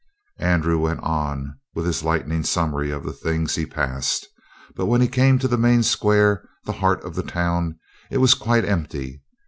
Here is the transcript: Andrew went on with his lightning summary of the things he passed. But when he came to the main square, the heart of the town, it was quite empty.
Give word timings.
Andrew 0.39 0.79
went 0.79 0.99
on 1.01 1.59
with 1.75 1.85
his 1.85 2.03
lightning 2.03 2.41
summary 2.41 2.89
of 2.89 3.03
the 3.03 3.13
things 3.13 3.53
he 3.53 3.67
passed. 3.67 4.25
But 4.75 4.87
when 4.87 4.99
he 4.99 5.07
came 5.07 5.37
to 5.37 5.47
the 5.47 5.59
main 5.59 5.83
square, 5.83 6.43
the 6.63 6.71
heart 6.73 7.03
of 7.03 7.13
the 7.13 7.21
town, 7.21 7.77
it 8.09 8.17
was 8.17 8.33
quite 8.33 8.65
empty. 8.65 9.21